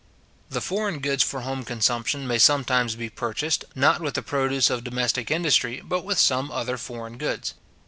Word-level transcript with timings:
The 0.49 0.61
foreign 0.61 0.97
goods 0.97 1.21
for 1.21 1.41
home 1.41 1.63
consumption 1.63 2.25
may 2.25 2.39
sometimes 2.39 2.95
be 2.95 3.07
purchased, 3.07 3.63
not 3.75 4.01
with 4.01 4.15
the 4.15 4.23
produce 4.23 4.71
of 4.71 4.83
domestic 4.83 5.29
industry 5.29 5.79
but 5.85 6.03
with 6.03 6.17
some 6.17 6.49
other 6.49 6.77
foreign 6.77 7.19
goods. 7.19 7.53